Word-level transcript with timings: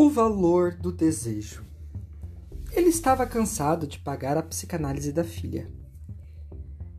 O 0.00 0.08
valor 0.08 0.74
do 0.74 0.92
desejo. 0.92 1.64
Ele 2.70 2.88
estava 2.88 3.26
cansado 3.26 3.84
de 3.84 3.98
pagar 3.98 4.36
a 4.36 4.42
psicanálise 4.44 5.10
da 5.10 5.24
filha. 5.24 5.68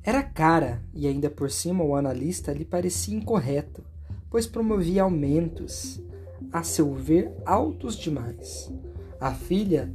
Era 0.03 0.21
cara 0.21 0.83
e 0.93 1.07
ainda 1.07 1.29
por 1.29 1.49
cima 1.49 1.81
o 1.81 1.95
analista 1.95 2.51
lhe 2.51 2.65
parecia 2.65 3.15
incorreto, 3.15 3.85
pois 4.29 4.45
promovia 4.45 5.03
aumentos, 5.03 6.03
a 6.51 6.61
seu 6.61 6.93
ver 6.93 7.31
altos 7.45 7.95
demais. 7.95 8.69
A 9.17 9.33
filha 9.33 9.89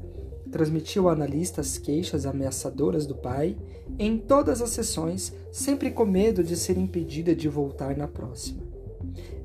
transmitia 0.50 1.02
ao 1.02 1.10
analista 1.10 1.60
as 1.60 1.76
queixas 1.76 2.24
ameaçadoras 2.24 3.06
do 3.06 3.16
pai 3.16 3.54
em 3.98 4.16
todas 4.16 4.62
as 4.62 4.70
sessões, 4.70 5.30
sempre 5.52 5.90
com 5.90 6.06
medo 6.06 6.42
de 6.42 6.56
ser 6.56 6.78
impedida 6.78 7.36
de 7.36 7.50
voltar 7.50 7.98
na 7.98 8.08
próxima. 8.08 8.62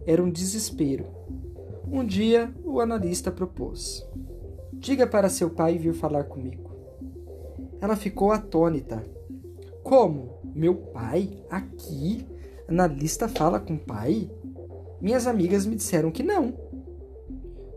Era 0.06 0.24
um 0.24 0.32
desespero. 0.32 1.06
Um 1.92 2.06
dia, 2.06 2.54
o 2.64 2.80
analista 2.80 3.32
propôs: 3.32 4.06
Diga 4.74 5.08
para 5.08 5.30
seu 5.30 5.50
pai 5.50 5.78
vir 5.78 5.94
falar 5.94 6.26
comigo. 6.26 6.70
Ela 7.82 7.96
ficou 7.96 8.32
atônita. 8.32 9.04
Como? 9.84 10.40
Meu 10.54 10.76
pai? 10.76 11.44
Aqui? 11.50 12.28
Analista 12.68 13.28
fala 13.28 13.60
com 13.60 13.74
o 13.74 13.80
pai? 13.80 14.30
Minhas 15.02 15.26
amigas 15.26 15.66
me 15.66 15.76
disseram 15.76 16.12
que 16.12 16.22
não. 16.22 16.54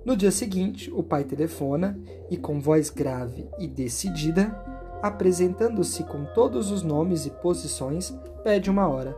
No 0.05 0.17
dia 0.17 0.31
seguinte, 0.31 0.93
o 0.93 1.03
pai 1.03 1.25
telefona 1.25 1.99
e, 2.29 2.37
com 2.37 2.61
voz 2.61 2.91
grave 2.91 3.49
e 3.59 3.69
decidida, 3.69 4.55
apresentando-se 5.01 6.05
com 6.05 6.25
todos 6.35 6.71
os 6.71 6.83
nomes 6.83 7.25
e 7.25 7.31
posições, 7.31 8.13
pede 8.43 8.69
uma 8.69 8.89
hora. 8.89 9.17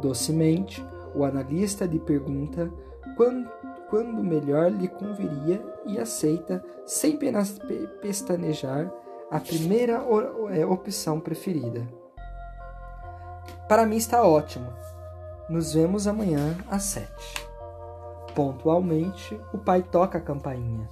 Docemente, 0.00 0.84
o 1.14 1.22
analista 1.22 1.84
lhe 1.84 1.98
pergunta 1.98 2.72
quando, 3.16 3.48
quando 3.94 4.24
melhor 4.24 4.72
lhe 4.72 4.88
conviria 4.88 5.64
e 5.86 6.00
aceita, 6.00 6.64
sem 6.84 7.16
pestanejar, 8.02 8.92
a 9.30 9.38
primeira 9.38 10.04
é, 10.50 10.66
opção 10.66 11.20
preferida. 11.20 11.86
Para 13.68 13.86
mim 13.86 13.94
está 13.94 14.26
ótimo. 14.26 14.66
Nos 15.48 15.74
vemos 15.74 16.08
amanhã 16.08 16.56
às 16.68 16.82
sete. 16.82 17.46
Pontualmente, 18.34 19.40
o 19.52 19.58
pai 19.58 19.80
toca 19.80 20.18
a 20.18 20.20
campainha. 20.20 20.88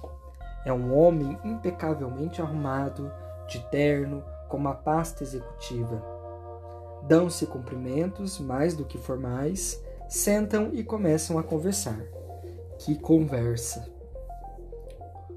É 0.63 0.71
um 0.71 0.97
homem 0.97 1.37
impecavelmente 1.43 2.41
arrumado, 2.41 3.11
de 3.49 3.59
terno, 3.69 4.23
com 4.47 4.55
uma 4.55 4.75
pasta 4.75 5.23
executiva. 5.23 6.01
Dão-se 7.01 7.47
cumprimentos, 7.47 8.39
mais 8.39 8.73
do 8.73 8.85
que 8.85 8.97
formais, 8.97 9.83
sentam 10.07 10.69
e 10.71 10.85
começam 10.85 11.37
a 11.37 11.43
conversar. 11.43 12.22
Que 12.83 12.95
conversa! 12.95 13.89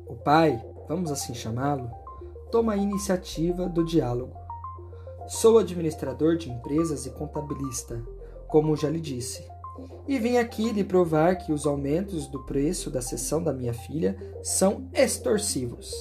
O 0.08 0.16
pai, 0.16 0.61
vamos 0.89 1.12
assim 1.12 1.33
chamá-lo, 1.33 1.88
toma 2.50 2.72
a 2.72 2.77
iniciativa 2.77 3.69
do 3.69 3.84
diálogo. 3.84 4.36
Sou 5.28 5.56
administrador 5.56 6.36
de 6.36 6.50
empresas 6.50 7.06
e 7.06 7.11
contabilista, 7.11 8.03
como 8.48 8.75
já 8.75 8.91
lhe 8.91 8.98
disse. 8.98 9.47
E 10.08 10.19
vim 10.19 10.38
aqui 10.38 10.72
lhe 10.72 10.83
provar 10.83 11.36
que 11.36 11.53
os 11.53 11.66
aumentos 11.66 12.27
do 12.27 12.42
preço 12.42 12.91
da 12.91 13.00
sessão 13.00 13.41
da 13.41 13.53
minha 13.53 13.72
filha 13.72 14.16
são 14.42 14.88
extorsivos, 14.92 15.94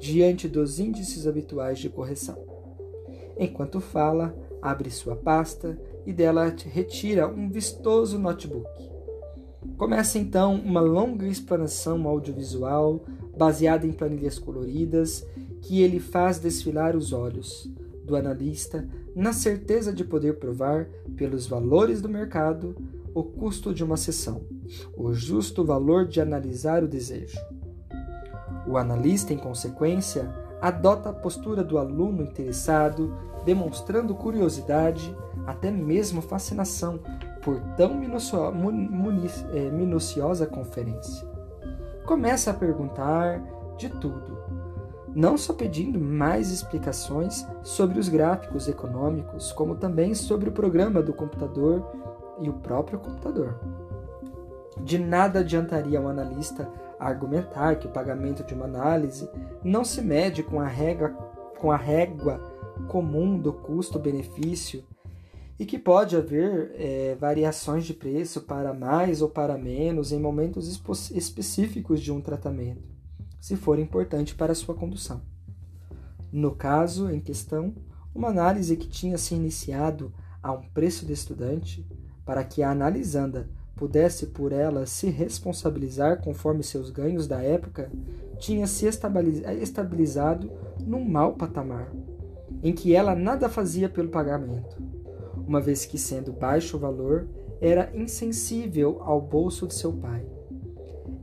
diante 0.00 0.48
dos 0.48 0.80
índices 0.80 1.24
habituais 1.24 1.78
de 1.78 1.88
correção. 1.88 2.36
Enquanto 3.38 3.80
fala, 3.80 4.34
abre 4.60 4.90
sua 4.90 5.14
pasta 5.14 5.80
e 6.04 6.12
dela 6.12 6.52
retira 6.66 7.28
um 7.28 7.48
vistoso 7.48 8.18
notebook. 8.18 8.90
Começa 9.80 10.18
então 10.18 10.56
uma 10.56 10.82
longa 10.82 11.26
explanação 11.26 12.06
audiovisual 12.06 13.02
baseada 13.34 13.86
em 13.86 13.92
planilhas 13.92 14.38
coloridas 14.38 15.26
que 15.62 15.80
ele 15.80 15.98
faz 15.98 16.38
desfilar 16.38 16.94
os 16.94 17.14
olhos 17.14 17.66
do 18.04 18.14
analista 18.14 18.86
na 19.16 19.32
certeza 19.32 19.90
de 19.90 20.04
poder 20.04 20.38
provar, 20.38 20.86
pelos 21.16 21.46
valores 21.46 22.02
do 22.02 22.10
mercado, 22.10 22.76
o 23.14 23.22
custo 23.22 23.72
de 23.72 23.82
uma 23.82 23.96
sessão, 23.96 24.42
o 24.94 25.14
justo 25.14 25.64
valor 25.64 26.06
de 26.06 26.20
analisar 26.20 26.84
o 26.84 26.88
desejo. 26.88 27.38
O 28.68 28.76
analista, 28.76 29.32
em 29.32 29.38
consequência, 29.38 30.30
adota 30.60 31.08
a 31.08 31.14
postura 31.14 31.64
do 31.64 31.78
aluno 31.78 32.22
interessado, 32.22 33.16
demonstrando 33.46 34.14
curiosidade, 34.14 35.16
até 35.46 35.70
mesmo 35.70 36.20
fascinação 36.20 37.00
por 37.42 37.60
tão 37.76 38.00
eh, 39.52 39.70
minuciosa 39.70 40.46
conferência. 40.46 41.28
Começa 42.04 42.50
a 42.50 42.54
perguntar 42.54 43.40
de 43.76 43.88
tudo, 43.88 44.38
não 45.14 45.38
só 45.38 45.52
pedindo 45.52 45.98
mais 45.98 46.50
explicações 46.50 47.46
sobre 47.62 47.98
os 47.98 48.08
gráficos 48.08 48.68
econômicos, 48.68 49.52
como 49.52 49.74
também 49.74 50.14
sobre 50.14 50.48
o 50.48 50.52
programa 50.52 51.02
do 51.02 51.12
computador 51.12 51.84
e 52.40 52.48
o 52.48 52.54
próprio 52.54 52.98
computador. 52.98 53.58
De 54.80 54.98
nada 54.98 55.40
adiantaria 55.40 55.98
ao 55.98 56.08
analista 56.08 56.70
argumentar 56.98 57.76
que 57.76 57.86
o 57.86 57.90
pagamento 57.90 58.44
de 58.44 58.54
uma 58.54 58.66
análise 58.66 59.28
não 59.64 59.84
se 59.84 60.02
mede 60.02 60.42
com 60.42 60.60
a 60.60 60.66
régua, 60.66 61.10
com 61.58 61.72
a 61.72 61.76
régua 61.76 62.40
comum 62.88 63.38
do 63.38 63.52
custo-benefício 63.52 64.84
e 65.60 65.66
que 65.66 65.78
pode 65.78 66.16
haver 66.16 66.72
é, 66.74 67.14
variações 67.20 67.84
de 67.84 67.92
preço 67.92 68.40
para 68.40 68.72
mais 68.72 69.20
ou 69.20 69.28
para 69.28 69.58
menos 69.58 70.10
em 70.10 70.18
momentos 70.18 70.66
específicos 71.10 72.00
de 72.00 72.10
um 72.10 72.18
tratamento, 72.18 72.88
se 73.38 73.56
for 73.56 73.78
importante 73.78 74.34
para 74.34 74.54
sua 74.54 74.74
condução. 74.74 75.20
No 76.32 76.52
caso 76.52 77.10
em 77.10 77.20
questão, 77.20 77.74
uma 78.14 78.28
análise 78.28 78.74
que 78.74 78.88
tinha 78.88 79.18
se 79.18 79.34
iniciado 79.34 80.14
a 80.42 80.50
um 80.50 80.62
preço 80.70 81.04
de 81.04 81.12
estudante 81.12 81.86
para 82.24 82.42
que 82.42 82.62
a 82.62 82.70
analisanda 82.70 83.46
pudesse 83.76 84.28
por 84.28 84.52
ela 84.52 84.86
se 84.86 85.10
responsabilizar 85.10 86.22
conforme 86.22 86.62
seus 86.62 86.88
ganhos 86.88 87.26
da 87.26 87.42
época, 87.42 87.92
tinha 88.38 88.66
se 88.66 88.86
estabilizado 88.86 90.50
num 90.80 91.04
mau 91.04 91.34
patamar, 91.34 91.92
em 92.62 92.72
que 92.72 92.94
ela 92.94 93.14
nada 93.14 93.46
fazia 93.46 93.90
pelo 93.90 94.08
pagamento, 94.08 94.99
uma 95.50 95.60
vez 95.60 95.84
que, 95.84 95.98
sendo 95.98 96.32
baixo 96.32 96.76
o 96.76 96.80
valor, 96.80 97.26
era 97.60 97.90
insensível 97.92 99.02
ao 99.02 99.20
bolso 99.20 99.66
de 99.66 99.74
seu 99.74 99.92
pai. 99.92 100.24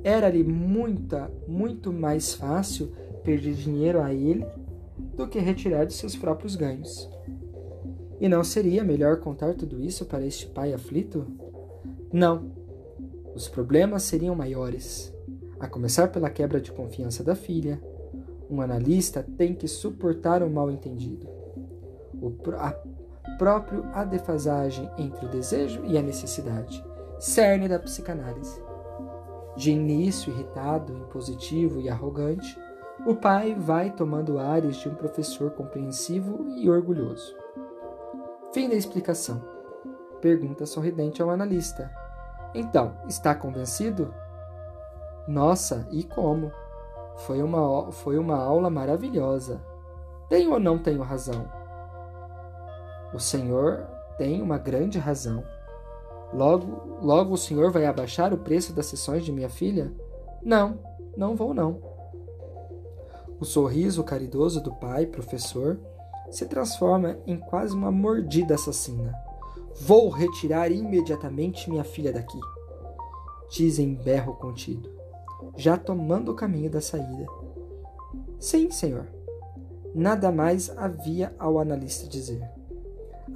Era-lhe 0.03 0.43
muita, 0.43 1.31
muito 1.47 1.93
mais 1.93 2.33
fácil 2.33 2.91
perder 3.23 3.53
dinheiro 3.53 4.01
a 4.01 4.13
ele 4.13 4.45
do 5.15 5.29
que 5.29 5.39
retirar 5.39 5.85
de 5.85 5.93
seus 5.93 6.13
próprios 6.13 6.57
ganhos. 6.57 7.09
E 8.19 8.27
não 8.27 8.43
seria 8.43 8.83
melhor 8.83 9.21
contar 9.21 9.53
tudo 9.53 9.79
isso 9.81 10.05
para 10.05 10.25
este 10.25 10.45
pai 10.47 10.73
aflito? 10.73 11.25
Não. 12.11 12.51
Os 13.33 13.47
problemas 13.47 14.03
seriam 14.03 14.35
maiores. 14.35 15.13
A 15.57 15.69
começar 15.69 16.09
pela 16.09 16.29
quebra 16.29 16.59
de 16.59 16.73
confiança 16.73 17.23
da 17.23 17.33
filha. 17.33 17.81
Um 18.49 18.59
analista 18.59 19.25
tem 19.37 19.55
que 19.55 19.69
suportar 19.69 20.43
o 20.43 20.49
mal-entendido. 20.49 21.29
A 22.57 22.75
próprio 23.37 23.85
a 23.93 24.03
defasagem 24.03 24.89
entre 24.97 25.25
o 25.25 25.29
desejo 25.29 25.83
e 25.85 25.97
a 25.97 26.01
necessidade, 26.01 26.83
cerne 27.19 27.67
da 27.67 27.79
psicanálise. 27.79 28.61
De 29.55 29.71
início 29.71 30.31
irritado, 30.31 30.93
impositivo 30.93 31.79
e 31.81 31.89
arrogante, 31.89 32.59
o 33.05 33.15
pai 33.15 33.55
vai 33.55 33.91
tomando 33.91 34.39
ares 34.39 34.77
de 34.77 34.89
um 34.89 34.95
professor 34.95 35.51
compreensivo 35.51 36.45
e 36.57 36.69
orgulhoso. 36.69 37.35
Fim 38.53 38.69
da 38.69 38.75
explicação. 38.75 39.41
Pergunta 40.21 40.65
sorridente 40.65 41.21
ao 41.21 41.29
analista. 41.29 41.91
Então, 42.53 42.95
está 43.07 43.35
convencido? 43.35 44.13
Nossa, 45.27 45.87
e 45.91 46.03
como? 46.03 46.51
Foi 47.17 47.41
uma, 47.41 47.91
foi 47.91 48.17
uma 48.17 48.37
aula 48.37 48.69
maravilhosa. 48.69 49.61
Tenho 50.29 50.53
ou 50.53 50.59
não 50.59 50.77
tenho 50.77 51.01
razão? 51.01 51.47
O 53.13 53.19
Senhor 53.19 53.87
tem 54.17 54.41
uma 54.41 54.57
grande 54.57 54.99
razão. 54.99 55.43
Logo, 56.33 56.99
logo 57.01 57.33
o 57.33 57.37
Senhor 57.37 57.71
vai 57.71 57.85
abaixar 57.85 58.33
o 58.33 58.37
preço 58.37 58.73
das 58.73 58.87
sessões 58.87 59.23
de 59.23 59.31
minha 59.31 59.49
filha? 59.49 59.93
Não, 60.43 60.79
não 61.15 61.35
vou 61.35 61.53
não. 61.53 61.81
O 63.39 63.45
sorriso 63.45 64.03
caridoso 64.03 64.61
do 64.61 64.73
pai, 64.73 65.05
professor, 65.05 65.79
se 66.29 66.45
transforma 66.45 67.17
em 67.25 67.37
quase 67.37 67.73
uma 67.73 67.91
mordida 67.91 68.55
assassina. 68.55 69.13
Vou 69.79 70.09
retirar 70.09 70.71
imediatamente 70.71 71.69
minha 71.69 71.83
filha 71.83 72.11
daqui, 72.11 72.39
diz 73.49 73.77
em 73.77 73.93
berro 73.93 74.33
contido, 74.33 74.89
já 75.55 75.77
tomando 75.77 76.31
o 76.31 76.35
caminho 76.35 76.69
da 76.69 76.81
saída. 76.81 77.27
Sim, 78.39 78.71
senhor. 78.71 79.07
Nada 79.93 80.31
mais 80.31 80.75
havia 80.75 81.33
ao 81.39 81.59
analista 81.59 82.07
dizer. 82.07 82.56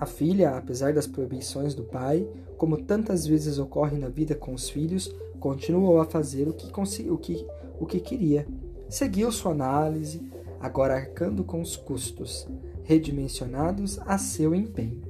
A 0.02 0.06
filha, 0.08 0.58
apesar 0.58 0.94
das 0.94 1.06
proibições 1.06 1.76
do 1.76 1.84
pai, 1.84 2.28
como 2.58 2.76
tantas 2.76 3.28
vezes 3.28 3.60
ocorre 3.60 4.00
na 4.00 4.10
vida 4.10 4.34
com 4.34 4.52
os 4.52 4.68
filhos, 4.68 5.14
continuou 5.40 6.02
a 6.02 6.06
fazer 6.06 6.48
o 6.48 6.54
que, 6.54 7.08
o 7.08 7.18
que, 7.20 7.48
o 7.80 7.86
que 7.86 8.00
queria. 8.00 8.48
Seguiu 8.90 9.32
sua 9.32 9.52
análise, 9.52 10.28
agora 10.60 10.96
arcando 10.96 11.44
com 11.44 11.62
os 11.62 11.76
custos 11.76 12.48
redimensionados 12.82 14.00
a 14.00 14.18
seu 14.18 14.56
empenho. 14.56 15.04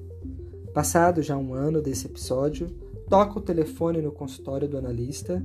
Passado 0.73 1.21
já 1.21 1.37
um 1.37 1.53
ano 1.53 1.81
desse 1.81 2.07
episódio, 2.07 2.67
toca 3.07 3.39
o 3.39 3.41
telefone 3.41 4.01
no 4.01 4.11
consultório 4.11 4.67
do 4.67 4.77
analista, 4.77 5.41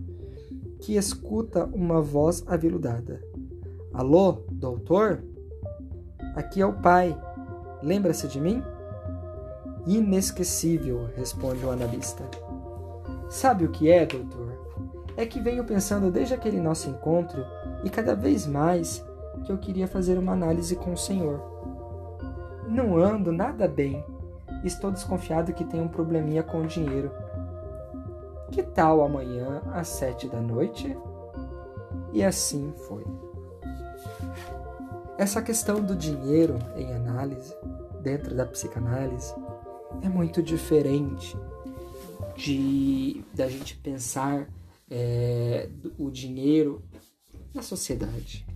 que 0.81 0.97
escuta 0.97 1.67
uma 1.67 2.03
voz 2.03 2.43
aveludada. 2.49 3.23
Alô, 3.95 4.45
doutor? 4.51 5.23
Aqui 6.35 6.61
é 6.61 6.67
o 6.67 6.73
pai. 6.73 7.17
Lembra-se 7.81 8.27
de 8.27 8.41
mim? 8.41 8.61
Inesquecível, 9.87 11.09
responde 11.15 11.65
o 11.65 11.71
analista. 11.71 12.25
Sabe 13.29 13.65
o 13.65 13.71
que 13.71 13.91
é, 13.91 14.05
doutor? 14.05 14.53
É 15.17 15.25
que 15.25 15.41
venho 15.41 15.65
pensando 15.65 16.11
desde 16.11 16.35
aquele 16.35 16.61
nosso 16.61 16.91
encontro 16.91 17.45
e 17.85 17.91
cada 17.91 18.15
vez 18.15 18.47
mais 18.47 19.05
que 19.45 19.53
eu 19.53 19.59
queria 19.59 19.87
fazer 19.87 20.19
uma 20.19 20.33
análise 20.33 20.75
com 20.75 20.93
o 20.93 20.97
senhor. 20.97 21.41
Não 22.69 22.97
ando 22.97 23.31
nada 23.31 23.69
bem. 23.69 24.05
Estou 24.65 24.91
desconfiado 24.91 25.53
que 25.53 25.65
tenho 25.65 25.85
um 25.85 25.89
probleminha 25.89 26.43
com 26.43 26.63
o 26.63 26.67
dinheiro. 26.67 27.13
Que 28.51 28.63
tal 28.63 29.05
amanhã 29.05 29.63
às 29.73 29.89
sete 29.89 30.29
da 30.29 30.41
noite? 30.41 30.97
E 32.13 32.25
assim 32.25 32.73
foi. 32.89 33.05
Essa 35.17 35.41
questão 35.41 35.81
do 35.81 35.95
dinheiro 35.95 36.59
em 36.75 36.93
análise, 36.93 37.55
dentro 38.03 38.35
da 38.35 38.45
psicanálise, 38.45 39.33
é 40.03 40.09
muito 40.09 40.43
diferente 40.43 41.37
de 42.37 43.23
da 43.35 43.49
gente 43.49 43.77
pensar 43.77 44.49
é, 44.91 45.69
o 45.99 46.11
dinheiro 46.11 46.83
na 47.55 47.63
sociedade, 47.63 48.47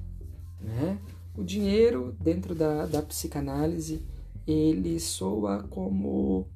né? 0.61 0.99
O 1.37 1.43
dinheiro 1.43 2.17
dentro 2.21 2.55
da, 2.55 2.87
da 2.87 3.03
psicanálise 3.03 4.03
ele 4.47 4.99
soa 4.99 5.63
como 5.65 6.47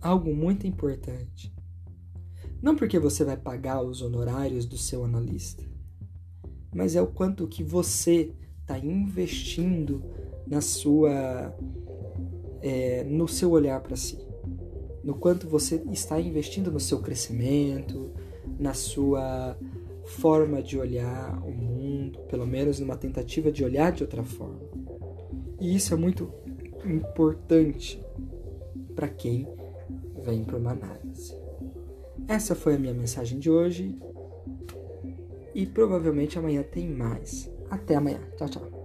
algo 0.00 0.34
muito 0.34 0.66
importante. 0.66 1.52
Não 2.62 2.74
porque 2.74 2.98
você 2.98 3.24
vai 3.24 3.36
pagar 3.36 3.82
os 3.82 4.02
honorários 4.02 4.64
do 4.64 4.78
seu 4.78 5.04
analista, 5.04 5.64
mas 6.74 6.96
é 6.96 7.02
o 7.02 7.06
quanto 7.06 7.46
que 7.46 7.62
você 7.62 8.34
está 8.60 8.78
investindo 8.78 10.02
na 10.46 10.60
sua, 10.60 11.54
é, 12.62 13.04
no 13.04 13.28
seu 13.28 13.50
olhar 13.50 13.80
para 13.80 13.96
si, 13.96 14.18
no 15.02 15.14
quanto 15.14 15.48
você 15.48 15.82
está 15.90 16.20
investindo 16.20 16.70
no 16.70 16.80
seu 16.80 17.00
crescimento, 17.00 18.10
na 18.58 18.74
sua 18.74 19.56
forma 20.04 20.62
de 20.62 20.78
olhar 20.78 21.42
o 21.42 21.50
mundo, 21.50 22.20
pelo 22.28 22.46
menos 22.46 22.80
numa 22.80 22.96
tentativa 22.96 23.50
de 23.50 23.64
olhar 23.64 23.92
de 23.92 24.02
outra 24.02 24.22
forma. 24.22 24.60
E 25.60 25.74
isso 25.74 25.92
é 25.92 25.96
muito 25.96 26.32
importante 26.84 28.02
para 28.94 29.08
quem 29.08 29.46
vem 30.24 30.44
para 30.44 30.56
uma 30.56 30.72
análise. 30.72 31.34
Essa 32.28 32.54
foi 32.54 32.74
a 32.74 32.78
minha 32.78 32.94
mensagem 32.94 33.38
de 33.38 33.50
hoje 33.50 33.96
e 35.54 35.66
provavelmente 35.66 36.38
amanhã 36.38 36.62
tem 36.62 36.88
mais. 36.88 37.50
Até 37.70 37.96
amanhã. 37.96 38.20
Tchau, 38.36 38.48
tchau. 38.48 38.75